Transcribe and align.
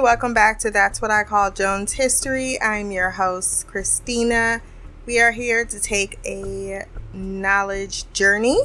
welcome 0.00 0.32
back 0.32 0.60
to 0.60 0.70
That's 0.70 1.02
What 1.02 1.10
I 1.10 1.24
Call 1.24 1.50
Jones 1.50 1.94
History. 1.94 2.60
I'm 2.62 2.92
your 2.92 3.10
host, 3.10 3.66
Christina. 3.66 4.62
We 5.06 5.18
are 5.18 5.32
here 5.32 5.64
to 5.64 5.80
take 5.80 6.20
a 6.24 6.84
knowledge 7.12 8.10
journey, 8.12 8.58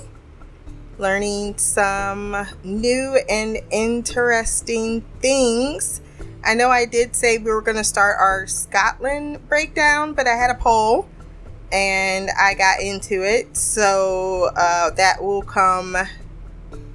learning 1.00 1.58
some 1.58 2.46
new 2.64 3.20
and 3.28 3.58
interesting 3.72 5.02
things. 5.22 6.02
I 6.46 6.54
know 6.54 6.70
I 6.70 6.86
did 6.86 7.16
say 7.16 7.40
we 7.40 7.52
were 7.52 7.62
going 7.62 7.78
to 7.78 7.84
start 7.84 8.18
our 8.20 8.46
Scotland 8.46 9.48
breakdown, 9.50 10.14
but 10.14 10.28
I 10.28 10.36
had 10.36 10.52
a 10.52 10.56
poll 10.56 11.08
and 11.72 12.30
I 12.40 12.54
got 12.54 12.80
into 12.80 13.24
it, 13.24 13.58
so 13.58 14.52
uh, 14.56 14.92
that 14.92 15.24
will 15.24 15.42
come 15.42 15.98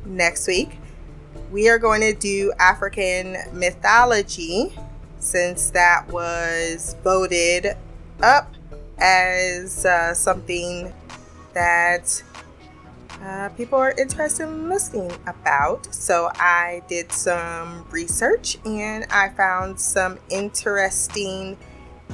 next 0.07 0.47
week 0.47 0.79
we 1.51 1.69
are 1.69 1.79
going 1.79 2.01
to 2.01 2.15
do 2.15 2.53
African 2.59 3.37
mythology 3.53 4.75
since 5.19 5.71
that 5.71 6.07
was 6.11 6.97
voted 7.03 7.77
up 8.23 8.55
as 8.99 9.85
uh, 9.85 10.15
something 10.15 10.93
that 11.55 12.23
uh, 13.23 13.49
people 13.51 13.79
are 13.79 13.93
interested 13.99 14.45
in 14.45 14.69
listening 14.69 15.13
about. 15.27 15.93
So 15.93 16.31
I 16.35 16.83
did 16.89 17.13
some 17.13 17.85
research 17.91 18.59
and 18.65 19.07
I 19.11 19.31
found 19.31 19.81
some 19.81 20.19
interesting 20.31 21.57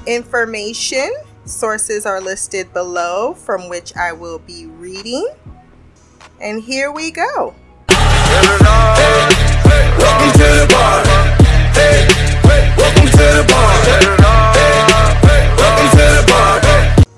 information. 0.06 1.12
Sources 1.44 2.06
are 2.06 2.20
listed 2.20 2.72
below 2.72 3.34
from 3.34 3.68
which 3.68 3.94
I 3.96 4.12
will 4.12 4.38
be 4.38 4.66
reading. 4.66 5.28
And 6.40 6.62
here 6.62 6.90
we 6.90 7.10
go. 7.10 7.54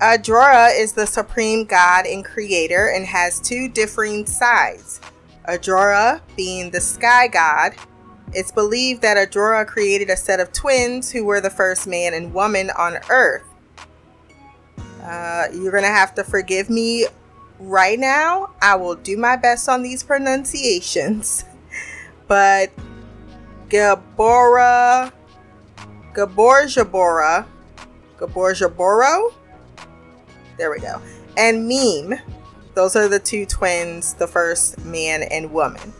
Adrora 0.00 0.78
is 0.78 0.92
the 0.92 1.06
supreme 1.06 1.64
god 1.64 2.06
and 2.06 2.24
creator 2.24 2.88
and 2.88 3.04
has 3.06 3.40
two 3.40 3.68
differing 3.68 4.24
sides. 4.24 5.00
Adora 5.48 6.20
being 6.36 6.70
the 6.70 6.80
sky 6.80 7.28
god. 7.28 7.72
It's 8.32 8.50
believed 8.50 9.02
that 9.02 9.16
Adora 9.16 9.66
created 9.66 10.10
a 10.10 10.16
set 10.16 10.40
of 10.40 10.52
twins 10.52 11.10
who 11.10 11.24
were 11.24 11.40
the 11.40 11.50
first 11.50 11.86
man 11.86 12.14
and 12.14 12.34
woman 12.34 12.70
on 12.76 12.98
Earth. 13.08 13.44
Uh, 15.02 15.46
you're 15.52 15.70
going 15.70 15.84
to 15.84 15.88
have 15.88 16.14
to 16.16 16.24
forgive 16.24 16.68
me 16.68 17.06
right 17.60 17.98
now. 17.98 18.50
I 18.60 18.74
will 18.76 18.96
do 18.96 19.16
my 19.16 19.36
best 19.36 19.68
on 19.68 19.82
these 19.82 20.02
pronunciations. 20.02 21.44
but 22.28 22.70
Gabora, 23.68 25.12
Gaborjabora, 26.14 27.46
Gaborjaboro, 28.16 29.34
there 30.56 30.70
we 30.70 30.78
go, 30.78 31.00
and 31.36 31.68
Meme. 31.68 32.18
Those 32.74 32.94
are 32.94 33.08
the 33.08 33.18
two 33.18 33.44
twins, 33.46 34.14
the 34.14 34.26
first 34.26 34.84
man 34.84 35.22
and 35.24 35.52
woman. 35.52 35.92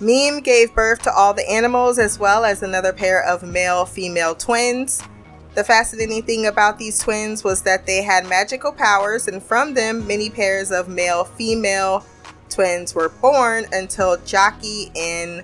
Meme 0.00 0.40
gave 0.40 0.74
birth 0.74 1.02
to 1.02 1.12
all 1.12 1.34
the 1.34 1.48
animals 1.50 1.98
as 1.98 2.18
well 2.18 2.44
as 2.44 2.62
another 2.62 2.92
pair 2.92 3.22
of 3.22 3.42
male 3.42 3.84
female 3.84 4.34
twins. 4.34 5.02
The 5.54 5.64
fascinating 5.64 6.22
thing 6.22 6.46
about 6.46 6.78
these 6.78 7.00
twins 7.00 7.42
was 7.42 7.62
that 7.62 7.84
they 7.84 8.02
had 8.02 8.26
magical 8.28 8.72
powers, 8.72 9.26
and 9.26 9.42
from 9.42 9.74
them, 9.74 10.06
many 10.06 10.30
pairs 10.30 10.70
of 10.70 10.88
male 10.88 11.24
female 11.24 12.06
twins 12.48 12.94
were 12.94 13.08
born 13.08 13.66
until 13.72 14.16
Jaki 14.18 14.96
and 14.96 15.42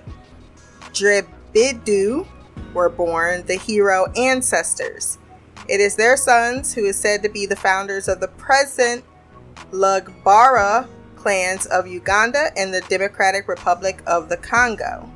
Dribidu 1.55 2.27
were 2.73 2.89
born, 2.89 3.45
the 3.45 3.55
hero 3.55 4.11
ancestors. 4.17 5.17
It 5.69 5.79
is 5.79 5.95
their 5.95 6.17
sons 6.17 6.73
who 6.73 6.83
is 6.85 6.99
said 6.99 7.23
to 7.23 7.29
be 7.29 7.45
the 7.45 7.55
founders 7.55 8.07
of 8.07 8.19
the 8.19 8.27
present 8.27 9.03
Lugbara 9.71 10.87
clans 11.15 11.65
of 11.67 11.87
Uganda 11.87 12.51
and 12.57 12.73
the 12.73 12.81
Democratic 12.81 13.47
Republic 13.47 14.01
of 14.05 14.27
the 14.27 14.37
Congo. 14.37 15.09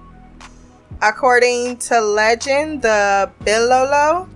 According 1.02 1.78
to 1.78 2.00
legend, 2.00 2.82
the 2.82 3.30
Biloko 3.42 4.30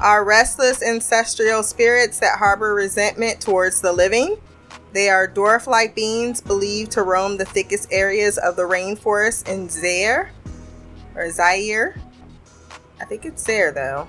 are 0.00 0.24
restless 0.24 0.82
ancestral 0.82 1.62
spirits 1.62 2.18
that 2.20 2.38
harbor 2.38 2.74
resentment 2.74 3.40
towards 3.40 3.80
the 3.80 3.92
living. 3.92 4.38
They 4.92 5.08
are 5.08 5.28
dwarf 5.28 5.66
like 5.66 5.94
beings 5.94 6.40
believed 6.40 6.92
to 6.92 7.02
roam 7.02 7.36
the 7.36 7.44
thickest 7.44 7.92
areas 7.92 8.38
of 8.38 8.56
the 8.56 8.62
rainforest 8.62 9.48
in 9.48 9.68
Zaire 9.68 10.32
or 11.14 11.30
Zaire. 11.30 11.96
I 13.00 13.04
think 13.04 13.24
it's 13.24 13.44
there 13.44 13.72
though. 13.72 14.08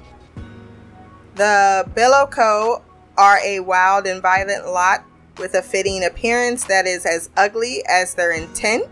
The 1.35 1.89
Biloko 1.93 2.81
are 3.17 3.39
a 3.43 3.59
wild 3.59 4.05
and 4.07 4.21
violent 4.21 4.67
lot 4.67 5.03
with 5.37 5.53
a 5.53 5.61
fitting 5.61 6.03
appearance 6.03 6.63
that 6.65 6.85
is 6.85 7.05
as 7.05 7.29
ugly 7.35 7.83
as 7.89 8.15
their 8.15 8.31
intent. 8.31 8.85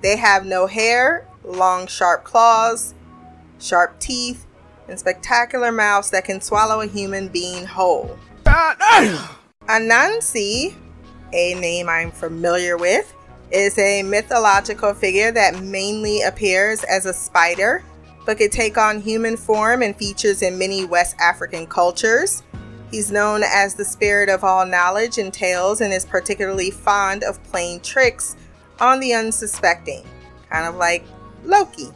They 0.00 0.16
have 0.16 0.46
no 0.46 0.66
hair, 0.66 1.28
long, 1.44 1.86
sharp 1.86 2.24
claws, 2.24 2.94
sharp 3.58 3.98
teeth, 4.00 4.46
and 4.88 4.98
spectacular 4.98 5.70
mouths 5.70 6.10
that 6.10 6.24
can 6.24 6.40
swallow 6.40 6.80
a 6.80 6.86
human 6.86 7.28
being 7.28 7.66
whole. 7.66 8.18
Ah, 8.46 8.76
ah! 8.80 9.38
Anansi 9.68 10.74
a 11.32 11.54
name 11.54 11.88
I'm 11.88 12.10
familiar 12.10 12.76
with, 12.76 13.12
is 13.52 13.78
a 13.78 14.02
mythological 14.02 14.94
figure 14.94 15.30
that 15.30 15.62
mainly 15.62 16.22
appears 16.22 16.82
as 16.84 17.06
a 17.06 17.12
spider, 17.12 17.84
but 18.24 18.38
could 18.38 18.52
take 18.52 18.78
on 18.78 19.00
human 19.00 19.36
form 19.36 19.82
and 19.82 19.96
features 19.96 20.42
in 20.42 20.58
many 20.58 20.84
West 20.84 21.16
African 21.20 21.66
cultures. 21.66 22.42
He's 22.90 23.10
known 23.10 23.42
as 23.42 23.74
the 23.74 23.84
spirit 23.84 24.28
of 24.28 24.44
all 24.44 24.66
knowledge 24.66 25.16
and 25.16 25.32
tales 25.32 25.80
and 25.80 25.92
is 25.94 26.04
particularly 26.04 26.70
fond 26.70 27.24
of 27.24 27.42
playing 27.44 27.80
tricks 27.80 28.36
on 28.80 29.00
the 29.00 29.14
unsuspecting, 29.14 30.04
kind 30.50 30.66
of 30.66 30.74
like 30.74 31.04
Loki. 31.42 31.88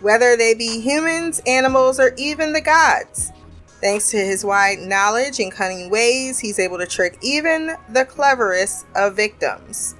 Whether 0.00 0.36
they 0.36 0.54
be 0.54 0.80
humans, 0.80 1.40
animals, 1.46 1.98
or 1.98 2.14
even 2.16 2.52
the 2.52 2.60
gods. 2.60 3.32
Thanks 3.80 4.10
to 4.10 4.16
his 4.16 4.44
wide 4.44 4.78
knowledge 4.78 5.40
and 5.40 5.50
cunning 5.50 5.90
ways, 5.90 6.38
he's 6.38 6.58
able 6.58 6.78
to 6.78 6.86
trick 6.86 7.18
even 7.20 7.76
the 7.88 8.04
cleverest 8.04 8.86
of 8.94 9.16
victims. 9.16 9.95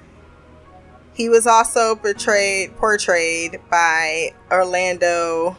He 1.16 1.28
was 1.30 1.46
also 1.46 1.96
portrayed 1.96 2.76
portrayed 2.76 3.58
by 3.70 4.34
Orlando. 4.50 5.56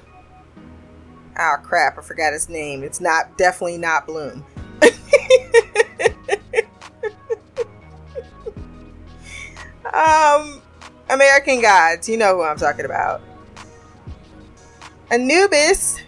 Oh 1.39 1.55
crap, 1.63 1.97
I 1.97 2.01
forgot 2.03 2.31
his 2.31 2.47
name. 2.47 2.83
It's 2.83 3.01
not 3.01 3.35
definitely 3.39 3.79
not 3.79 4.05
Bloom. 4.05 4.45
um 9.93 10.61
American 11.09 11.59
Gods, 11.59 12.07
you 12.07 12.17
know 12.17 12.35
who 12.35 12.43
I'm 12.43 12.57
talking 12.57 12.85
about. 12.85 13.23
Anubis 15.09 16.01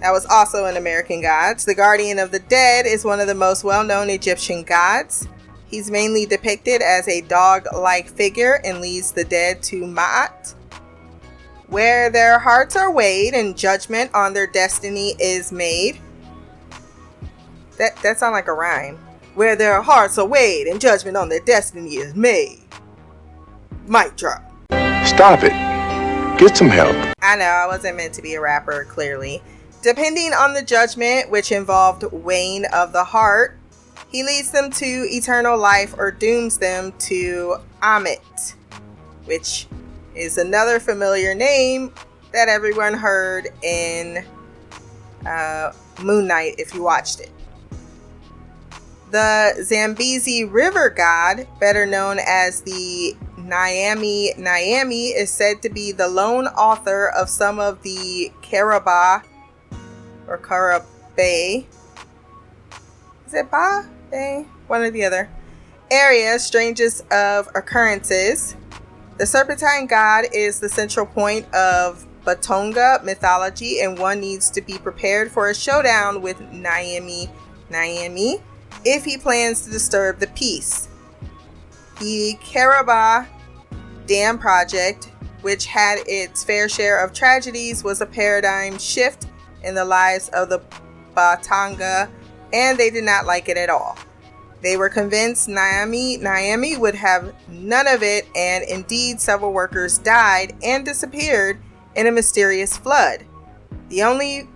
that 0.00 0.12
was 0.12 0.24
also 0.26 0.64
in 0.64 0.78
American 0.78 1.20
Gods. 1.20 1.66
The 1.66 1.74
Guardian 1.74 2.18
of 2.18 2.30
the 2.30 2.38
Dead 2.38 2.86
is 2.86 3.04
one 3.04 3.20
of 3.20 3.26
the 3.26 3.34
most 3.34 3.64
well 3.64 3.84
known 3.84 4.08
Egyptian 4.08 4.62
gods. 4.62 5.28
He's 5.72 5.90
mainly 5.90 6.26
depicted 6.26 6.82
as 6.82 7.08
a 7.08 7.22
dog 7.22 7.66
like 7.74 8.06
figure 8.06 8.60
and 8.62 8.82
leads 8.82 9.10
the 9.10 9.24
dead 9.24 9.62
to 9.64 9.84
Ma'at, 9.84 10.54
where 11.68 12.10
their 12.10 12.38
hearts 12.38 12.76
are 12.76 12.92
weighed 12.92 13.32
and 13.32 13.56
judgment 13.56 14.10
on 14.12 14.34
their 14.34 14.46
destiny 14.46 15.14
is 15.18 15.50
made. 15.50 15.98
That, 17.78 17.96
that 18.02 18.18
sounds 18.18 18.34
like 18.34 18.48
a 18.48 18.52
rhyme. 18.52 18.98
Where 19.34 19.56
their 19.56 19.80
hearts 19.80 20.18
are 20.18 20.26
weighed 20.26 20.66
and 20.66 20.78
judgment 20.78 21.16
on 21.16 21.30
their 21.30 21.40
destiny 21.40 21.94
is 21.94 22.14
made. 22.14 22.60
Mic 23.86 24.14
drop. 24.14 24.44
Stop 25.06 25.42
it. 25.42 25.52
Get 26.38 26.54
some 26.54 26.68
help. 26.68 26.94
I 27.22 27.36
know, 27.36 27.46
I 27.46 27.66
wasn't 27.66 27.96
meant 27.96 28.12
to 28.14 28.22
be 28.22 28.34
a 28.34 28.42
rapper, 28.42 28.84
clearly. 28.90 29.42
Depending 29.80 30.34
on 30.34 30.52
the 30.52 30.62
judgment, 30.62 31.30
which 31.30 31.50
involved 31.50 32.04
weighing 32.12 32.66
of 32.74 32.92
the 32.92 33.04
heart, 33.04 33.58
he 34.10 34.22
leads 34.22 34.50
them 34.50 34.70
to 34.70 34.86
eternal 34.86 35.58
life 35.58 35.94
or 35.96 36.10
dooms 36.10 36.58
them 36.58 36.92
to 36.98 37.56
Ammit, 37.82 38.54
which 39.24 39.66
is 40.14 40.38
another 40.38 40.78
familiar 40.78 41.34
name 41.34 41.92
that 42.32 42.48
everyone 42.48 42.94
heard 42.94 43.48
in 43.62 44.24
uh, 45.26 45.72
Moon 46.02 46.26
Knight 46.26 46.56
if 46.58 46.74
you 46.74 46.82
watched 46.82 47.20
it. 47.20 47.30
The 49.10 49.62
Zambezi 49.62 50.44
River 50.44 50.88
god, 50.88 51.46
better 51.60 51.84
known 51.84 52.18
as 52.26 52.62
the 52.62 53.14
Nyami 53.36 54.38
Nyami, 54.38 55.14
is 55.14 55.30
said 55.30 55.60
to 55.62 55.68
be 55.68 55.92
the 55.92 56.08
lone 56.08 56.46
author 56.46 57.08
of 57.08 57.28
some 57.28 57.58
of 57.58 57.82
the 57.82 58.32
Karabah 58.42 59.22
or 60.26 60.38
Kara 60.38 60.84
Bay. 61.14 61.66
Is 63.32 63.38
it? 64.12 64.46
One 64.66 64.82
or 64.82 64.90
the 64.90 65.04
other. 65.04 65.30
Area, 65.90 66.38
strangest 66.38 67.10
of 67.10 67.48
occurrences. 67.54 68.56
The 69.16 69.24
Serpentine 69.24 69.86
God 69.86 70.26
is 70.34 70.60
the 70.60 70.68
central 70.68 71.06
point 71.06 71.52
of 71.54 72.06
Batonga 72.26 73.02
mythology, 73.04 73.80
and 73.80 73.98
one 73.98 74.20
needs 74.20 74.50
to 74.50 74.60
be 74.60 74.76
prepared 74.76 75.30
for 75.30 75.48
a 75.48 75.54
showdown 75.54 76.20
with 76.20 76.38
Nyami 76.52 77.30
Nyami 77.70 78.42
if 78.84 79.04
he 79.04 79.16
plans 79.16 79.62
to 79.62 79.70
disturb 79.70 80.18
the 80.18 80.26
peace. 80.28 80.88
The 82.00 82.36
Karabah 82.42 83.26
Dam 84.06 84.38
Project, 84.38 85.10
which 85.40 85.64
had 85.66 86.00
its 86.06 86.44
fair 86.44 86.68
share 86.68 87.02
of 87.02 87.14
tragedies, 87.14 87.82
was 87.82 88.02
a 88.02 88.06
paradigm 88.06 88.78
shift 88.78 89.26
in 89.64 89.74
the 89.74 89.84
lives 89.84 90.28
of 90.30 90.50
the 90.50 90.60
Batonga, 91.16 92.10
and 92.52 92.78
they 92.78 92.90
did 92.90 93.04
not 93.04 93.26
like 93.26 93.48
it 93.48 93.56
at 93.56 93.70
all. 93.70 93.96
They 94.62 94.76
were 94.76 94.88
convinced 94.88 95.48
Naomi, 95.48 96.18
Naomi 96.18 96.76
would 96.76 96.94
have 96.94 97.34
none 97.48 97.88
of 97.88 98.02
it, 98.02 98.28
and 98.36 98.64
indeed, 98.64 99.20
several 99.20 99.52
workers 99.52 99.98
died 99.98 100.54
and 100.62 100.84
disappeared 100.84 101.58
in 101.96 102.06
a 102.06 102.12
mysterious 102.12 102.76
flood. 102.76 103.24
The 103.88 104.02
only 104.04 104.48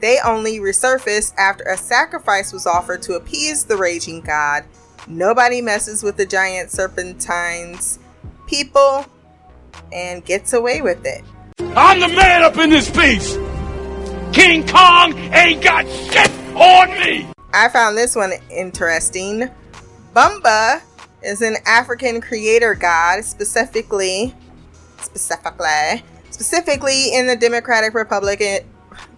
they 0.00 0.18
only 0.22 0.58
resurfaced 0.58 1.34
after 1.38 1.64
a 1.64 1.78
sacrifice 1.78 2.52
was 2.52 2.66
offered 2.66 3.00
to 3.02 3.14
appease 3.14 3.64
the 3.64 3.76
raging 3.76 4.20
god. 4.20 4.64
Nobody 5.06 5.62
messes 5.62 6.02
with 6.02 6.18
the 6.18 6.26
giant 6.26 6.70
serpentines 6.70 7.98
people 8.46 9.06
and 9.92 10.22
gets 10.24 10.52
away 10.52 10.82
with 10.82 11.06
it. 11.06 11.24
I'm 11.74 12.00
the 12.00 12.08
man 12.08 12.42
up 12.42 12.58
in 12.58 12.68
this 12.68 12.90
piece. 12.90 13.36
King 14.34 14.66
Kong 14.66 15.16
ain't 15.32 15.62
got 15.62 15.86
shit 15.86 16.30
on 16.54 16.90
me. 17.00 17.33
I 17.54 17.68
found 17.68 17.96
this 17.96 18.16
one 18.16 18.32
interesting. 18.50 19.48
Bumba 20.12 20.82
is 21.22 21.40
an 21.40 21.56
African 21.66 22.20
creator 22.20 22.74
god, 22.74 23.24
specifically, 23.24 24.34
specifically, 25.00 26.02
specifically 26.30 27.14
in 27.14 27.28
the 27.28 27.36
Democratic 27.36 27.94
Republic, 27.94 28.66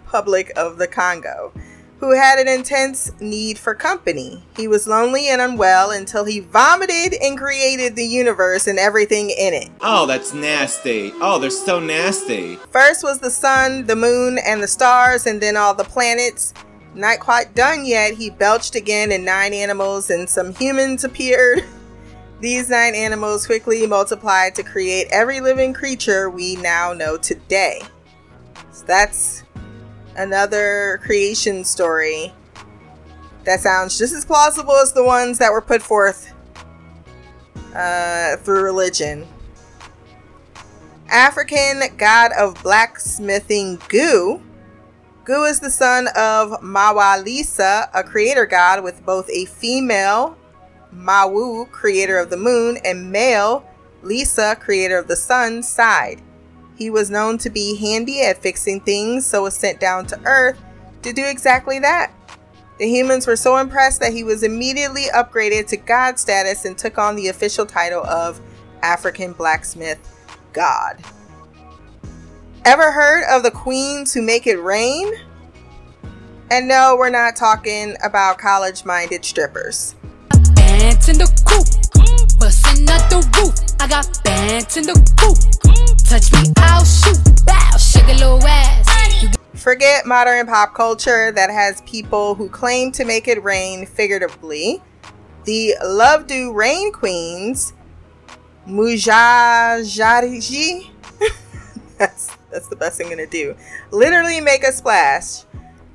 Republic 0.05 0.53
of 0.55 0.77
the 0.77 0.87
Congo, 0.87 1.51
who 1.99 2.15
had 2.15 2.39
an 2.39 2.47
intense 2.47 3.11
need 3.21 3.59
for 3.59 3.75
company. 3.75 4.45
He 4.55 4.69
was 4.69 4.87
lonely 4.87 5.29
and 5.29 5.41
unwell 5.41 5.91
until 5.91 6.27
he 6.27 6.41
vomited 6.41 7.15
and 7.15 7.39
created 7.39 7.97
the 7.97 8.05
universe 8.05 8.67
and 8.67 8.79
everything 8.79 9.31
in 9.31 9.55
it. 9.55 9.71
Oh, 9.81 10.05
that's 10.05 10.35
nasty. 10.35 11.11
Oh, 11.23 11.39
they're 11.39 11.49
so 11.49 11.81
nasty. 11.81 12.57
First 12.71 13.03
was 13.03 13.19
the 13.19 13.31
sun, 13.31 13.87
the 13.87 13.97
moon, 13.97 14.39
and 14.45 14.63
the 14.63 14.69
stars, 14.69 15.27
and 15.27 15.41
then 15.41 15.57
all 15.57 15.73
the 15.73 15.85
planets. 15.85 16.53
Not 16.97 17.21
quite 17.21 17.55
done 17.55 17.85
yet, 17.85 18.15
he 18.15 18.31
belched 18.31 18.75
again, 18.75 19.13
and 19.13 19.23
nine 19.23 19.53
animals 19.53 20.09
and 20.09 20.29
some 20.29 20.55
humans 20.55 21.05
appeared. 21.05 21.63
These 22.41 22.71
nine 22.71 22.95
animals 22.95 23.45
quickly 23.45 23.87
multiplied 23.87 24.55
to 24.55 24.63
create 24.63 25.09
every 25.11 25.41
living 25.41 25.75
creature 25.75 26.31
we 26.31 26.57
now 26.57 26.95
know 26.95 27.19
today. 27.19 27.83
So 28.73 28.87
that's 28.87 29.45
another 30.17 31.01
creation 31.05 31.65
story 31.65 32.33
that 33.45 33.61
sounds 33.61 33.99
just 33.99 34.15
as 34.15 34.25
plausible 34.25 34.75
as 34.77 34.95
the 34.95 35.05
ones 35.05 35.37
that 35.39 35.53
were 35.53 35.61
put 35.61 35.83
forth 35.83 36.33
uh, 37.75 38.37
through 38.39 38.63
religion. 38.63 39.27
African 41.11 41.83
god 41.99 42.33
of 42.39 42.61
blacksmithing 42.63 43.81
Gu 43.91 44.41
Gu 45.27 45.43
is 45.43 45.59
the 45.59 45.71
son 45.71 46.07
of 46.17 46.53
Mawalisa, 46.63 47.89
a 47.93 48.05
creator 48.05 48.47
god 48.47 48.85
with 48.85 49.05
both 49.05 49.29
a 49.29 49.45
female, 49.47 50.39
Mawu, 50.95 51.69
creator 51.73 52.17
of 52.19 52.31
the 52.31 52.37
moon, 52.37 52.79
and 52.85 53.11
male, 53.11 53.69
Lisa, 54.05 54.57
creator 54.61 54.97
of 54.97 55.09
the 55.09 55.17
sun, 55.17 55.65
side. 55.65 56.23
He 56.77 56.91
was 56.91 57.11
known 57.11 57.39
to 57.39 57.51
be 57.51 57.75
handy 57.75 58.23
at 58.23 58.41
fixing 58.41 58.81
things, 58.81 59.27
so 59.27 59.43
was 59.43 59.57
sent 59.57 59.81
down 59.81 60.07
to 60.07 60.21
Earth 60.25 60.63
to 61.03 61.13
do 61.13 61.25
exactly 61.25 61.81
that. 61.81 62.13
The 62.79 62.89
humans 62.89 63.27
were 63.27 63.35
so 63.35 63.57
impressed 63.57 63.99
that 64.03 64.13
he 64.13 64.23
was 64.23 64.45
immediately 64.45 65.07
upgraded 65.13 65.67
to 65.69 65.77
god 65.77 66.21
status 66.21 66.65
and 66.65 66.79
took 66.79 66.99
on 66.99 67.17
the 67.17 67.27
official 67.27 67.67
title 67.67 68.07
of 68.07 68.41
African 68.81 69.33
blacksmith 69.33 69.99
god. 70.53 71.03
Ever 72.67 72.91
heard 72.91 73.23
of 73.31 73.45
the 73.45 73.51
queens 73.53 74.13
who 74.13 74.21
make 74.23 74.49
it 74.49 74.57
rain? 74.57 75.13
And 76.51 76.67
no, 76.67 76.97
we're 76.99 77.11
not 77.11 77.37
talking 77.37 77.95
about 78.03 78.39
college 78.39 78.85
minded 78.85 79.25
strippers. 79.25 79.95
Bands 80.57 81.09
in 81.09 81.19
the 81.19 81.27
coop, 81.47 81.65
busting 82.41 82.91
out 82.91 83.09
the 83.09 83.19
roof. 83.39 83.55
I 83.79 83.87
got 83.87 84.09
bands 84.25 84.77
in 84.77 84.83
the 84.83 84.95
coop. 85.17 85.39
Touch 86.09 86.33
me, 86.33 86.53
I'll 86.57 86.85
shoot. 86.85 87.17
Sugar 87.79 88.15
little 88.15 88.45
ass. 88.45 89.37
Forget 89.55 90.05
modern 90.05 90.49
pop 90.49 90.75
culture 90.75 91.31
that 91.31 91.51
has 91.51 91.83
people 91.83 92.35
who 92.35 92.49
claim 92.49 92.91
to 92.93 93.05
make 93.05 93.29
it 93.29 93.45
rain 93.45 93.87
figuratively. 93.87 94.83
The 95.45 95.77
Lovedu 95.85 96.53
Rain 96.53 96.91
Queens, 96.91 97.75
Mujajarji, 98.67 99.31
that's 101.99 102.37
that's 102.57 102.69
the 102.69 102.77
best 102.77 103.03
I'm 103.03 103.11
gonna 103.11 103.27
do. 103.27 103.55
Literally 103.91 104.41
make 104.41 104.65
a 104.65 104.73
splash. 104.73 105.43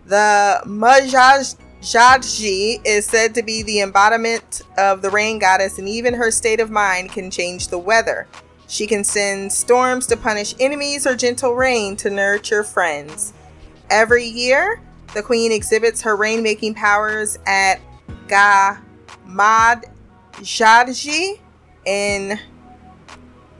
The 0.05 0.61
Majajji 0.65 2.81
is 2.85 3.07
said 3.07 3.33
to 3.33 3.41
be 3.41 3.63
the 3.63 3.81
embodiment 3.81 4.61
of 4.77 5.01
the 5.01 5.09
rain 5.09 5.39
goddess, 5.39 5.79
and 5.79 5.89
even 5.89 6.13
her 6.13 6.29
state 6.29 6.59
of 6.59 6.69
mind 6.69 7.11
can 7.11 7.31
change 7.31 7.69
the 7.69 7.79
weather. 7.79 8.27
She 8.67 8.85
can 8.85 9.03
send 9.03 9.51
storms 9.51 10.05
to 10.07 10.15
punish 10.15 10.53
enemies 10.59 11.07
or 11.07 11.15
gentle 11.15 11.55
rain 11.55 11.95
to 11.97 12.11
nurture 12.11 12.63
friends. 12.63 13.33
Every 13.89 14.25
year, 14.25 14.79
the 15.15 15.23
queen 15.23 15.51
exhibits 15.51 16.03
her 16.03 16.15
rainmaking 16.15 16.75
powers 16.75 17.39
at 17.47 17.81
Ga 18.27 18.77
Gamadjadji 19.27 21.39
in 21.85 22.39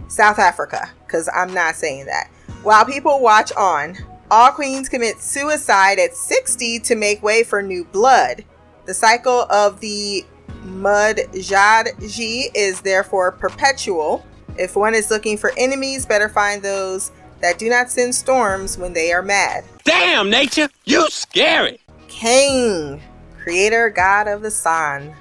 South 0.07 0.39
Africa, 0.39 0.89
because 1.05 1.29
I'm 1.33 1.53
not 1.53 1.75
saying 1.75 2.05
that. 2.05 2.29
While 2.63 2.85
people 2.85 3.19
watch 3.19 3.51
on, 3.57 3.97
all 4.29 4.51
queens 4.51 4.87
commit 4.87 5.19
suicide 5.19 5.97
at 5.97 6.15
60 6.15 6.79
to 6.81 6.95
make 6.95 7.23
way 7.23 7.43
for 7.43 7.63
new 7.63 7.85
blood. 7.85 8.45
The 8.85 8.93
cycle 8.93 9.47
of 9.49 9.79
the 9.79 10.23
Mudjadji 10.63 12.51
is 12.53 12.81
therefore 12.81 13.31
perpetual. 13.31 14.23
If 14.59 14.75
one 14.75 14.93
is 14.93 15.09
looking 15.09 15.37
for 15.37 15.51
enemies, 15.57 16.05
better 16.05 16.29
find 16.29 16.61
those 16.61 17.11
that 17.41 17.57
do 17.57 17.67
not 17.67 17.89
send 17.89 18.13
storms 18.13 18.77
when 18.77 18.93
they 18.93 19.11
are 19.11 19.23
mad. 19.23 19.63
Damn, 19.83 20.29
nature, 20.29 20.69
you 20.85 21.09
scary. 21.09 21.79
Kang, 22.09 23.01
creator 23.41 23.89
god 23.89 24.27
of 24.27 24.43
the 24.43 24.51
sun. 24.51 25.15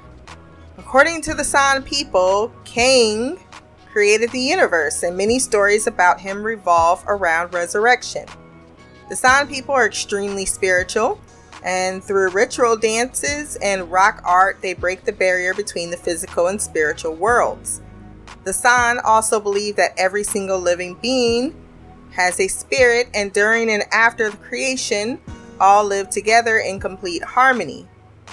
According 0.76 1.22
to 1.22 1.32
the 1.32 1.44
San 1.44 1.82
people, 1.82 2.52
Kang 2.64 3.38
created 3.92 4.30
the 4.30 4.40
universe, 4.40 5.02
and 5.02 5.16
many 5.16 5.38
stories 5.38 5.86
about 5.86 6.20
him 6.20 6.42
revolve 6.42 7.04
around 7.06 7.52
resurrection. 7.52 8.26
The 9.08 9.16
San 9.16 9.48
people 9.48 9.74
are 9.74 9.86
extremely 9.86 10.46
spiritual, 10.46 11.20
and 11.64 12.02
through 12.02 12.30
ritual 12.30 12.76
dances 12.76 13.56
and 13.56 13.90
rock 13.90 14.22
art, 14.24 14.58
they 14.62 14.74
break 14.74 15.04
the 15.04 15.12
barrier 15.12 15.52
between 15.52 15.90
the 15.90 15.96
physical 15.96 16.46
and 16.46 16.60
spiritual 16.60 17.14
worlds. 17.14 17.82
The 18.44 18.52
San 18.52 18.98
also 19.00 19.40
believe 19.40 19.76
that 19.76 19.98
every 19.98 20.24
single 20.24 20.60
living 20.60 20.96
being 21.02 21.54
has 22.12 22.40
a 22.40 22.48
spirit, 22.48 23.08
and 23.14 23.32
during 23.32 23.70
and 23.70 23.84
after 23.92 24.30
the 24.30 24.36
creation, 24.36 25.20
all 25.60 25.84
live 25.84 26.08
together 26.08 26.58
in 26.58 26.80
complete 26.80 27.22
harmony. 27.22 27.86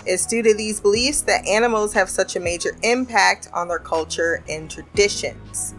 It's 0.08 0.26
due 0.26 0.42
to 0.42 0.54
these 0.54 0.80
beliefs 0.80 1.22
that 1.24 1.46
animals 1.46 1.94
have 1.94 2.10
such 2.10 2.38
a 2.38 2.40
major 2.40 2.78
impact 2.82 3.50
on 3.54 3.68
their 3.68 3.80
culture 3.80 4.42
and 4.48 4.72
traditions. 4.72 5.76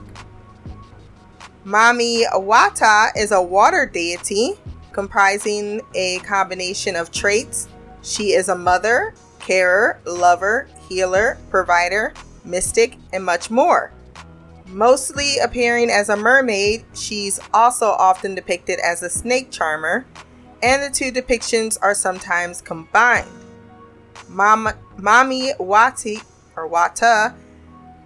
Mami 1.64 2.24
Wata 2.34 3.08
is 3.16 3.32
a 3.32 3.42
water 3.42 3.86
deity 3.86 4.58
comprising 4.92 5.80
a 5.94 6.18
combination 6.20 6.94
of 6.94 7.10
traits. 7.10 7.68
She 8.02 8.32
is 8.32 8.48
a 8.48 8.54
mother, 8.54 9.14
carer, 9.38 10.00
lover, 10.04 10.68
healer, 10.88 11.38
provider, 11.50 12.12
mystic, 12.44 12.96
and 13.12 13.24
much 13.24 13.50
more. 13.50 13.92
Mostly 14.66 15.38
appearing 15.38 15.88
as 15.90 16.10
a 16.10 16.16
mermaid, 16.16 16.84
she's 16.94 17.40
also 17.54 17.86
often 17.86 18.34
depicted 18.34 18.78
as 18.80 19.02
a 19.02 19.08
snake 19.08 19.50
charmer, 19.50 20.04
and 20.62 20.82
the 20.82 20.90
two 20.90 21.10
depictions 21.10 21.78
are 21.80 21.94
sometimes 21.94 22.60
combined. 22.60 23.37
Mama, 24.28 24.74
Mami 24.98 25.56
Wati 25.58 26.22
or 26.56 26.68
Wata 26.68 27.34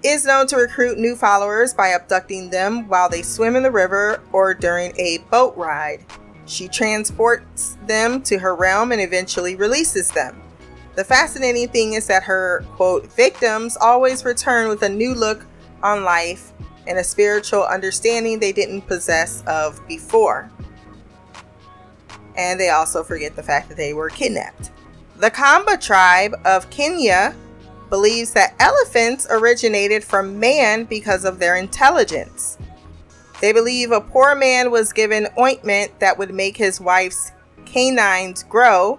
is 0.05 0.25
known 0.25 0.47
to 0.49 0.57
recruit 0.57 0.99
new 0.99 1.15
followers 1.15 1.75
by 1.75 1.89
abducting 1.89 2.51
them 2.51 2.89
while 2.89 3.09
they 3.09 3.23
swim 3.23 3.57
in 3.57 3.63
the 3.63 3.71
river 3.71 4.21
or 4.33 4.53
during 4.55 4.93
a 4.99 5.19
boat 5.31 5.57
ride. 5.57 6.05
She 6.47 6.69
transports 6.69 7.77
them 7.87 8.23
to 8.23 8.39
her 8.39 8.55
realm 8.55 8.93
and 8.93 9.01
eventually 9.01 9.55
releases 9.55 10.11
them. 10.11 10.43
The 10.97 11.05
fascinating 11.05 11.69
thing 11.69 11.95
is 11.95 12.07
that 12.09 12.25
her 12.25 12.65
quote 12.73 13.07
victims 13.13 13.77
always 13.81 14.25
return 14.25 14.69
with 14.69 14.83
a 14.83 14.89
new 14.89 15.15
look 15.15 15.47
on 15.83 16.05
life 16.05 16.53
and 16.87 16.99
a 16.99 17.05
spiritual 17.05 17.65
understanding 17.65 18.39
they 18.39 18.53
didn't 18.53 18.83
possess 18.83 19.43
of 19.47 19.81
before. 19.87 20.51
And 22.37 22.59
they 22.59 22.71
also 22.71 23.03
forget 23.03 23.37
the 23.37 23.43
fact 23.43 23.69
that 23.69 23.77
they 23.77 23.95
were 23.95 24.09
kidnapped. 24.09 24.73
The 25.17 25.31
Kamba 25.31 25.77
tribe 25.77 26.35
of 26.45 26.69
Kenya 26.71 27.35
believes 27.91 28.33
that 28.33 28.55
elephants 28.59 29.27
originated 29.31 30.03
from 30.03 30.41
man 30.41 30.85
because 30.85 31.25
of 31.25 31.39
their 31.39 31.57
intelligence. 31.57 32.57
They 33.41 33.53
believe 33.53 33.91
a 33.91 34.01
poor 34.01 34.35
man 34.35 34.71
was 34.71 34.93
given 34.93 35.29
ointment 35.39 35.99
that 36.01 36.17
would 36.17 36.33
make 36.33 36.57
his 36.57 36.81
wife's 36.81 37.33
canines 37.67 38.43
grow, 38.45 38.99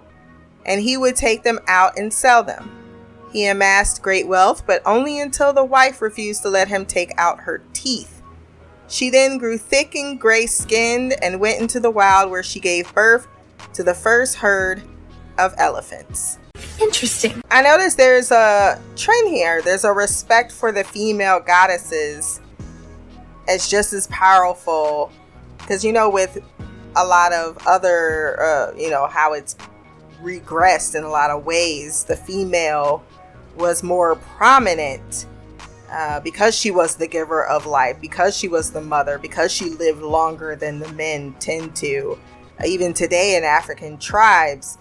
and 0.64 0.80
he 0.80 0.96
would 0.96 1.16
take 1.16 1.42
them 1.42 1.58
out 1.66 1.98
and 1.98 2.12
sell 2.12 2.42
them. 2.42 2.70
He 3.32 3.46
amassed 3.46 4.00
great 4.00 4.28
wealth, 4.28 4.64
but 4.66 4.82
only 4.86 5.18
until 5.18 5.52
the 5.52 5.64
wife 5.64 6.00
refused 6.00 6.42
to 6.42 6.48
let 6.48 6.68
him 6.68 6.86
take 6.86 7.12
out 7.18 7.40
her 7.40 7.62
teeth. 7.72 8.22
She 8.86 9.10
then 9.10 9.38
grew 9.38 9.58
thick 9.58 9.96
and 9.96 10.20
gray 10.20 10.46
skinned 10.46 11.14
and 11.20 11.40
went 11.40 11.60
into 11.60 11.80
the 11.80 11.90
wild 11.90 12.30
where 12.30 12.44
she 12.44 12.60
gave 12.60 12.94
birth 12.94 13.26
to 13.72 13.82
the 13.82 13.94
first 13.94 14.36
herd 14.36 14.82
of 15.38 15.54
elephants. 15.58 16.38
Interesting. 16.80 17.40
I 17.50 17.62
notice 17.62 17.94
there's 17.94 18.30
a 18.30 18.80
trend 18.96 19.28
here. 19.28 19.62
There's 19.62 19.84
a 19.84 19.92
respect 19.92 20.52
for 20.52 20.72
the 20.72 20.84
female 20.84 21.40
goddesses 21.40 22.40
as 23.48 23.68
just 23.68 23.92
as 23.92 24.06
powerful. 24.08 25.12
Because, 25.58 25.84
you 25.84 25.92
know, 25.92 26.10
with 26.10 26.38
a 26.96 27.04
lot 27.04 27.32
of 27.32 27.58
other, 27.66 28.40
uh, 28.42 28.72
you 28.76 28.90
know, 28.90 29.06
how 29.06 29.32
it's 29.32 29.56
regressed 30.22 30.94
in 30.94 31.04
a 31.04 31.08
lot 31.08 31.30
of 31.30 31.44
ways, 31.44 32.04
the 32.04 32.16
female 32.16 33.04
was 33.56 33.82
more 33.82 34.16
prominent 34.16 35.26
uh, 35.90 36.18
because 36.20 36.56
she 36.56 36.70
was 36.70 36.96
the 36.96 37.06
giver 37.06 37.46
of 37.46 37.66
life, 37.66 38.00
because 38.00 38.36
she 38.36 38.48
was 38.48 38.72
the 38.72 38.80
mother, 38.80 39.18
because 39.18 39.52
she 39.52 39.70
lived 39.70 40.02
longer 40.02 40.56
than 40.56 40.80
the 40.80 40.92
men 40.94 41.34
tend 41.38 41.76
to. 41.76 42.18
Uh, 42.60 42.66
even 42.66 42.92
today 42.92 43.36
in 43.36 43.44
African 43.44 43.96
tribes, 43.98 44.76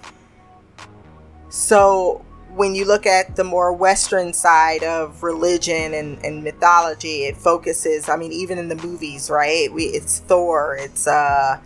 so 1.54 2.26
when 2.56 2.74
you 2.74 2.84
look 2.84 3.06
at 3.06 3.36
the 3.36 3.44
more 3.44 3.72
Western 3.72 4.34
side 4.34 4.84
of 4.84 5.22
religion 5.22 5.94
and, 5.94 6.18
and 6.26 6.44
mythology, 6.44 7.26
it 7.26 7.38
focuses. 7.38 8.10
I 8.10 8.16
mean, 8.16 8.32
even 8.32 8.58
in 8.58 8.70
the 8.70 8.76
movies, 8.76 9.30
right? 9.30 9.72
We 9.72 9.84
it's 9.84 10.18
Thor, 10.22 10.76
it's 10.80 11.06
uh, 11.06 11.60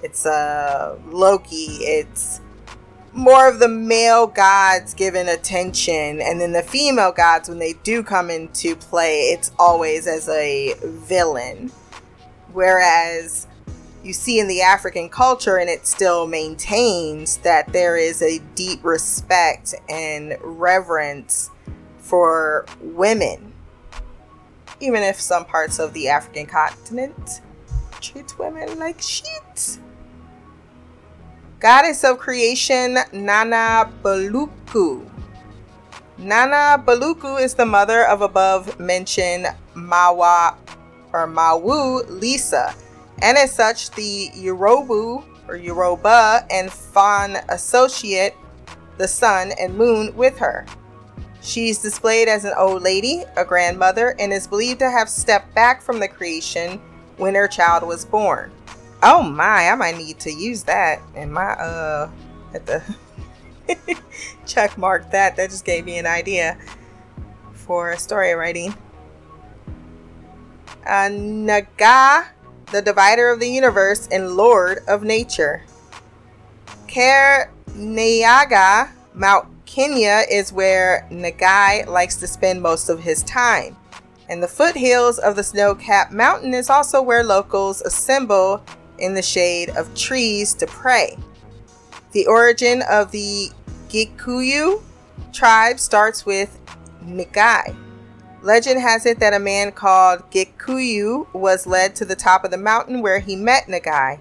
it's 0.00 0.26
uh 0.26 0.96
Loki, 1.06 1.78
it's 1.80 2.40
more 3.12 3.48
of 3.48 3.58
the 3.58 3.66
male 3.66 4.28
gods 4.28 4.94
given 4.94 5.26
attention, 5.26 6.20
and 6.20 6.40
then 6.40 6.52
the 6.52 6.62
female 6.62 7.10
gods 7.10 7.48
when 7.48 7.58
they 7.58 7.72
do 7.82 8.04
come 8.04 8.30
into 8.30 8.76
play, 8.76 9.22
it's 9.22 9.50
always 9.58 10.06
as 10.06 10.28
a 10.28 10.74
villain. 10.84 11.72
Whereas 12.52 13.48
you 14.02 14.12
see 14.12 14.40
in 14.40 14.48
the 14.48 14.62
African 14.62 15.08
culture, 15.08 15.58
and 15.58 15.70
it 15.70 15.86
still 15.86 16.26
maintains 16.26 17.36
that 17.38 17.72
there 17.72 17.96
is 17.96 18.20
a 18.22 18.38
deep 18.54 18.84
respect 18.84 19.74
and 19.88 20.36
reverence 20.40 21.50
for 21.98 22.66
women. 22.80 23.52
Even 24.80 25.02
if 25.02 25.20
some 25.20 25.44
parts 25.44 25.78
of 25.78 25.92
the 25.92 26.08
African 26.08 26.46
continent 26.46 27.40
treat 28.00 28.36
women 28.38 28.78
like 28.78 29.00
shit. 29.00 29.78
Goddess 31.60 32.02
of 32.02 32.18
creation 32.18 32.98
Nana 33.12 33.88
Baluku. 34.02 35.08
Nana 36.18 36.82
Baluku 36.84 37.40
is 37.40 37.54
the 37.54 37.64
mother 37.64 38.04
of 38.04 38.20
above 38.20 38.80
mentioned 38.80 39.46
Mawa 39.74 40.56
or 41.12 41.28
Mawu 41.28 42.04
Lisa 42.08 42.74
and 43.22 43.38
as 43.38 43.54
such, 43.54 43.90
the 43.92 44.30
Yorubu 44.34 45.24
or 45.48 45.56
Yoruba 45.56 46.44
and 46.50 46.70
Fan 46.72 47.36
associate 47.48 48.34
the 48.98 49.08
sun 49.08 49.52
and 49.60 49.74
moon 49.76 50.14
with 50.16 50.36
her. 50.38 50.66
She's 51.40 51.78
displayed 51.78 52.28
as 52.28 52.44
an 52.44 52.52
old 52.56 52.82
lady, 52.82 53.24
a 53.36 53.44
grandmother, 53.44 54.14
and 54.18 54.32
is 54.32 54.46
believed 54.46 54.80
to 54.80 54.90
have 54.90 55.08
stepped 55.08 55.54
back 55.54 55.82
from 55.82 55.98
the 55.98 56.08
creation 56.08 56.80
when 57.16 57.34
her 57.34 57.48
child 57.48 57.84
was 57.84 58.04
born. 58.04 58.52
Oh 59.02 59.22
my, 59.22 59.68
I 59.68 59.74
might 59.74 59.96
need 59.96 60.20
to 60.20 60.32
use 60.32 60.62
that 60.64 61.00
in 61.16 61.32
my 61.32 61.52
uh 61.52 62.10
at 62.54 62.66
the 62.66 62.82
check 64.46 64.76
mark 64.78 65.10
that. 65.10 65.36
That 65.36 65.50
just 65.50 65.64
gave 65.64 65.84
me 65.84 65.98
an 65.98 66.06
idea 66.06 66.56
for 67.52 67.96
story 67.96 68.32
writing. 68.34 68.74
Uh, 70.86 71.08
Naga 71.12 72.26
the 72.72 72.82
divider 72.82 73.30
of 73.30 73.38
the 73.38 73.48
universe 73.48 74.08
and 74.10 74.32
lord 74.32 74.80
of 74.88 75.02
nature. 75.02 75.62
Karenyaga, 76.86 78.90
Mount 79.14 79.48
Kenya, 79.66 80.22
is 80.30 80.52
where 80.52 81.06
Nagai 81.10 81.86
likes 81.86 82.16
to 82.16 82.26
spend 82.26 82.60
most 82.60 82.88
of 82.88 83.00
his 83.00 83.22
time. 83.22 83.76
And 84.28 84.42
the 84.42 84.48
foothills 84.48 85.18
of 85.18 85.36
the 85.36 85.44
snow 85.44 85.74
capped 85.74 86.12
mountain 86.12 86.54
is 86.54 86.70
also 86.70 87.02
where 87.02 87.22
locals 87.22 87.82
assemble 87.82 88.62
in 88.98 89.14
the 89.14 89.22
shade 89.22 89.70
of 89.70 89.94
trees 89.94 90.54
to 90.54 90.66
pray. 90.66 91.18
The 92.12 92.26
origin 92.26 92.82
of 92.90 93.10
the 93.10 93.50
Gikuyu 93.88 94.82
tribe 95.32 95.78
starts 95.78 96.24
with 96.24 96.58
Nagai, 97.04 97.76
Legend 98.42 98.80
has 98.80 99.06
it 99.06 99.20
that 99.20 99.34
a 99.34 99.38
man 99.38 99.70
called 99.70 100.28
Gikuyu 100.32 101.32
was 101.32 101.64
led 101.64 101.94
to 101.94 102.04
the 102.04 102.16
top 102.16 102.44
of 102.44 102.50
the 102.50 102.58
mountain 102.58 103.00
where 103.00 103.20
he 103.20 103.36
met 103.36 103.68
Nagai. 103.68 104.18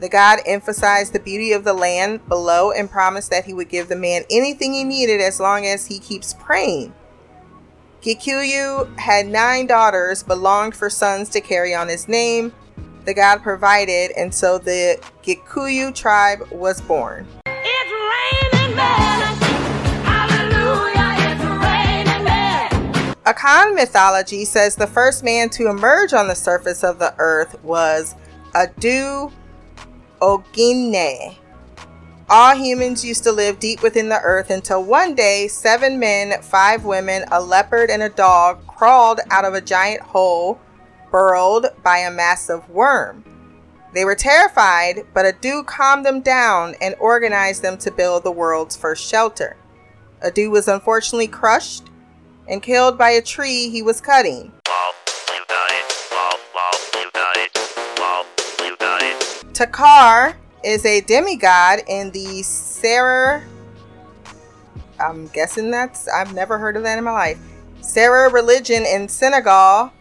The 0.00 0.08
god 0.08 0.40
emphasized 0.46 1.12
the 1.12 1.20
beauty 1.20 1.52
of 1.52 1.62
the 1.62 1.74
land 1.74 2.26
below 2.28 2.72
and 2.72 2.90
promised 2.90 3.30
that 3.30 3.44
he 3.44 3.52
would 3.52 3.68
give 3.68 3.88
the 3.88 3.96
man 3.96 4.22
anything 4.30 4.72
he 4.72 4.84
needed 4.84 5.20
as 5.20 5.38
long 5.38 5.66
as 5.66 5.86
he 5.86 5.98
keeps 5.98 6.32
praying. 6.32 6.94
Gikuyu 8.00 8.98
had 8.98 9.26
nine 9.26 9.66
daughters 9.66 10.22
but 10.22 10.38
longed 10.38 10.74
for 10.74 10.88
sons 10.88 11.28
to 11.28 11.42
carry 11.42 11.74
on 11.74 11.88
his 11.88 12.08
name. 12.08 12.54
The 13.04 13.14
god 13.14 13.42
provided, 13.42 14.12
and 14.16 14.34
so 14.34 14.58
the 14.58 14.98
Gikuyu 15.22 15.94
tribe 15.94 16.50
was 16.50 16.80
born. 16.80 17.26
Akan 23.24 23.76
mythology 23.76 24.44
says 24.44 24.74
the 24.74 24.86
first 24.86 25.22
man 25.22 25.48
to 25.50 25.68
emerge 25.68 26.12
on 26.12 26.26
the 26.26 26.34
surface 26.34 26.82
of 26.82 26.98
the 26.98 27.14
earth 27.18 27.62
was 27.62 28.16
Adu 28.52 29.30
Ogine. 30.20 31.36
All 32.28 32.56
humans 32.56 33.04
used 33.04 33.22
to 33.22 33.30
live 33.30 33.60
deep 33.60 33.80
within 33.80 34.08
the 34.08 34.20
earth 34.22 34.50
until 34.50 34.82
one 34.82 35.14
day, 35.14 35.46
seven 35.46 36.00
men, 36.00 36.42
five 36.42 36.84
women, 36.84 37.24
a 37.30 37.40
leopard, 37.40 37.90
and 37.90 38.02
a 38.02 38.08
dog 38.08 38.66
crawled 38.66 39.20
out 39.30 39.44
of 39.44 39.54
a 39.54 39.60
giant 39.60 40.00
hole 40.00 40.58
burrowed 41.12 41.66
by 41.84 41.98
a 41.98 42.10
massive 42.10 42.68
worm. 42.70 43.22
They 43.94 44.04
were 44.04 44.16
terrified, 44.16 45.06
but 45.14 45.26
Adu 45.26 45.64
calmed 45.64 46.04
them 46.04 46.22
down 46.22 46.74
and 46.80 46.96
organized 46.98 47.62
them 47.62 47.76
to 47.78 47.92
build 47.92 48.24
the 48.24 48.32
world's 48.32 48.76
first 48.76 49.08
shelter. 49.08 49.56
Adu 50.24 50.50
was 50.50 50.66
unfortunately 50.66 51.28
crushed 51.28 51.91
and 52.48 52.62
killed 52.62 52.98
by 52.98 53.10
a 53.10 53.22
tree 53.22 53.68
he 53.70 53.82
was 53.82 54.00
cutting. 54.00 54.52
Takar 59.52 60.34
is 60.64 60.84
a 60.86 61.00
demigod 61.02 61.80
in 61.86 62.10
the 62.10 62.42
Sarah. 62.42 63.42
I'm 64.98 65.28
guessing 65.28 65.70
that's. 65.70 66.08
I've 66.08 66.34
never 66.34 66.58
heard 66.58 66.76
of 66.76 66.82
that 66.84 66.98
in 66.98 67.04
my 67.04 67.12
life. 67.12 67.38
Sarah 67.80 68.30
religion 68.30 68.84
in 68.84 69.08
Senegal, 69.08 69.92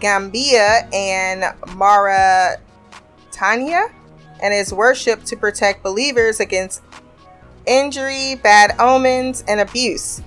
Gambia, 0.00 0.88
and 0.92 1.44
Mauritania, 1.74 2.58
and 4.42 4.54
is 4.54 4.72
worshipped 4.72 5.26
to 5.26 5.36
protect 5.36 5.82
believers 5.82 6.40
against 6.40 6.82
injury, 7.66 8.36
bad 8.36 8.76
omens, 8.78 9.42
and 9.48 9.60
abuse. 9.60 10.22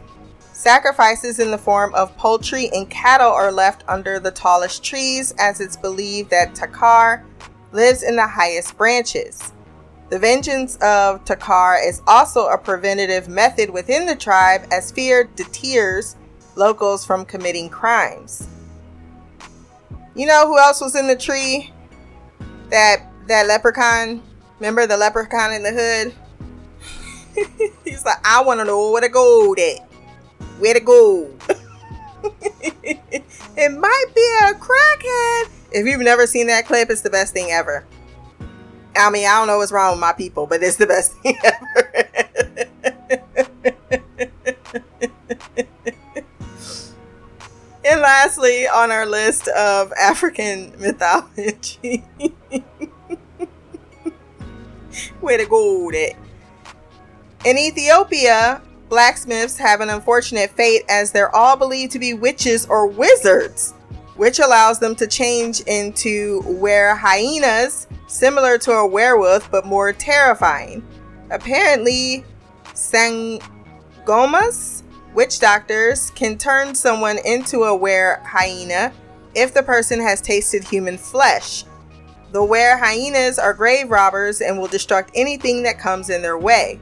Sacrifices 0.58 1.38
in 1.38 1.52
the 1.52 1.58
form 1.60 1.94
of 1.94 2.18
poultry 2.18 2.68
and 2.74 2.90
cattle 2.90 3.32
are 3.32 3.52
left 3.52 3.84
under 3.88 4.20
the 4.20 4.32
tallest 4.32 4.84
trees, 4.84 5.32
as 5.38 5.62
it's 5.62 5.78
believed 5.78 6.32
that 6.32 6.56
Takar 6.56 7.24
lives 7.72 8.02
in 8.02 8.16
the 8.16 8.26
highest 8.26 8.76
branches. 8.76 9.54
The 10.10 10.18
vengeance 10.18 10.76
of 10.78 11.24
Takar 11.26 11.88
is 11.88 12.02
also 12.08 12.48
a 12.48 12.58
preventative 12.58 13.30
method 13.30 13.70
within 13.70 14.08
the 14.08 14.16
tribe, 14.16 14.66
as 14.72 14.92
fear 14.92 15.26
deters 15.36 16.16
locals 16.56 17.06
from 17.06 17.24
committing 17.24 17.70
crimes. 17.70 18.48
You 20.16 20.26
know 20.26 20.48
who 20.48 20.58
else 20.58 20.82
was 20.82 20.96
in 20.96 21.06
the 21.06 21.16
tree? 21.16 21.72
That 22.72 23.04
that 23.28 23.46
leprechaun. 23.46 24.24
Remember 24.58 24.88
the 24.88 24.98
leprechaun 24.98 25.54
in 25.54 25.62
the 25.62 25.72
hood? 25.72 26.16
He's 27.86 28.04
like, 28.04 28.18
I 28.26 28.42
want 28.42 28.60
to 28.60 28.66
know 28.66 28.90
where 28.90 29.02
to 29.04 29.10
go 29.10 29.54
at. 29.54 29.87
Where 30.60 30.74
to 30.74 30.80
go? 30.80 31.30
it 32.84 33.80
might 33.80 34.06
be 34.16 34.38
a 34.44 34.54
crackhead. 34.54 35.50
If 35.72 35.86
you've 35.86 36.02
never 36.02 36.26
seen 36.26 36.48
that 36.48 36.66
clip, 36.66 36.90
it's 36.90 37.02
the 37.02 37.10
best 37.10 37.34
thing 37.34 37.52
ever. 37.52 37.86
I 38.96 39.10
mean, 39.12 39.28
I 39.28 39.38
don't 39.38 39.48
know 39.48 39.58
what's 39.58 39.72
wrong 39.72 39.92
with 39.92 40.00
my 40.00 40.14
people, 40.14 40.48
but 40.48 40.64
it's 40.64 40.78
the 40.78 40.88
best 40.88 41.14
thing 41.20 41.38
ever. 41.44 41.94
and 47.86 48.02
lastly, 48.02 48.68
on 48.68 48.92
our 48.92 49.06
list 49.06 49.48
of 49.50 49.94
African 49.94 50.74
mythology. 50.80 52.04
Way 55.22 55.38
to 55.38 55.46
go, 55.46 55.92
that. 55.92 56.14
In 57.46 57.58
Ethiopia, 57.58 58.62
blacksmiths 58.90 59.58
have 59.58 59.82
an 59.82 59.90
unfortunate 59.90 60.50
fate 60.52 60.84
as 60.90 61.12
they're 61.12 61.36
all 61.36 61.56
believed 61.56 61.92
to 61.94 62.00
be 62.00 62.14
witches 62.14 62.66
or 62.68 62.88
wizards, 62.88 63.74
which 64.16 64.40
allows 64.40 64.80
them 64.80 64.96
to 64.96 65.08
change 65.08 65.62
into 65.62 66.42
were 66.46 66.96
hyenas, 66.96 67.88
similar 68.08 68.58
to 68.58 68.72
a 68.72 68.88
werewolf 68.88 69.50
but 69.52 69.66
more 69.66 69.94
terrifying. 69.94 70.86
Apparently, 71.30 72.24
sangomas, 72.74 73.42
witch 75.14 75.40
doctors, 75.40 76.12
can 76.12 76.38
turn 76.38 76.74
someone 76.74 77.18
into 77.26 77.64
a 77.64 77.76
were 77.76 78.22
hyena 78.26 78.94
if 79.36 79.54
the 79.54 79.64
person 79.64 80.00
has 80.00 80.22
tasted 80.22 80.64
human 80.64 80.98
flesh. 80.98 81.66
The 82.32 82.44
were 82.44 82.78
hyenas 82.78 83.40
are 83.40 83.54
grave 83.54 83.90
robbers 83.90 84.42
and 84.42 84.58
will 84.58 84.68
destruct 84.68 85.10
anything 85.14 85.64
that 85.64 85.80
comes 85.80 86.10
in 86.10 86.22
their 86.22 86.38
way. 86.38 86.80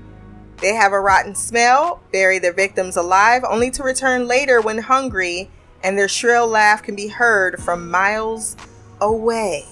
They 0.61 0.73
have 0.73 0.93
a 0.93 0.99
rotten 0.99 1.35
smell, 1.35 2.01
bury 2.11 2.39
their 2.39 2.53
victims 2.53 2.95
alive, 2.95 3.43
only 3.47 3.71
to 3.71 3.83
return 3.83 4.27
later 4.27 4.61
when 4.61 4.77
hungry, 4.79 5.49
and 5.83 5.97
their 5.97 6.07
shrill 6.07 6.47
laugh 6.47 6.81
can 6.81 6.95
be 6.95 7.07
heard 7.07 7.61
from 7.61 7.91
miles 7.91 8.55
away. 9.01 9.65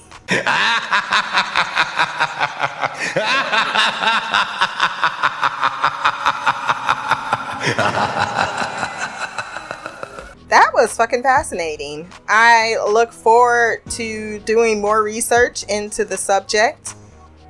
that 10.49 10.71
was 10.73 10.95
fucking 10.95 11.23
fascinating. 11.23 12.07
I 12.27 12.77
look 12.87 13.11
forward 13.11 13.81
to 13.91 14.39
doing 14.39 14.81
more 14.81 15.01
research 15.01 15.63
into 15.63 16.05
the 16.05 16.17
subject. 16.17 16.95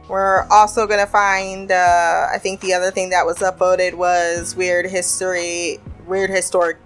We're 0.07 0.45
also 0.49 0.85
gonna 0.85 1.07
find. 1.07 1.71
Uh, 1.71 2.27
I 2.31 2.37
think 2.37 2.59
the 2.59 2.73
other 2.73 2.91
thing 2.91 3.09
that 3.11 3.25
was 3.25 3.37
upvoted 3.39 3.93
was 3.93 4.55
weird 4.55 4.85
history, 4.85 5.79
weird 6.05 6.29
historic 6.29 6.77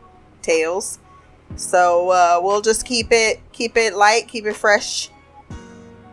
tales. 0.42 1.00
So 1.56 2.10
uh, 2.10 2.40
we'll 2.42 2.62
just 2.62 2.86
keep 2.86 3.08
it 3.12 3.42
keep 3.52 3.76
it 3.78 3.96
light, 3.96 4.28
keep 4.28 4.46
it 4.46 4.56
fresh. 4.56 5.10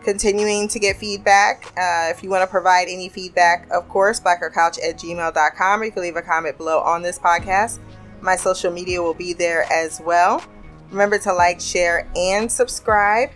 Continuing 0.03 0.67
to 0.67 0.77
get 0.77 0.97
feedback. 0.97 1.65
Uh, 1.75 2.09
if 2.11 2.21
you 2.21 2.29
want 2.29 2.43
to 2.43 2.47
provide 2.47 2.87
any 2.87 3.09
feedback, 3.09 3.67
of 3.71 3.89
course, 3.89 4.19
blackercouch 4.19 4.77
at 4.87 4.99
gmail.com. 4.99 5.81
Or 5.81 5.83
you 5.83 5.91
can 5.91 6.03
leave 6.03 6.15
a 6.15 6.21
comment 6.21 6.57
below 6.57 6.79
on 6.81 7.01
this 7.01 7.17
podcast. 7.17 7.79
My 8.21 8.35
social 8.35 8.71
media 8.71 9.01
will 9.01 9.15
be 9.15 9.33
there 9.33 9.65
as 9.73 9.99
well. 9.99 10.43
Remember 10.91 11.17
to 11.17 11.33
like, 11.33 11.59
share, 11.59 12.07
and 12.15 12.51
subscribe. 12.51 13.31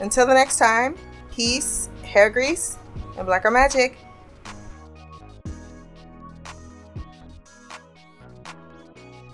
Until 0.00 0.26
the 0.26 0.34
next 0.34 0.58
time, 0.58 0.96
peace, 1.30 1.88
hair 2.04 2.28
grease, 2.28 2.76
and 3.16 3.26
blacker 3.26 3.50
magic. 3.50 3.96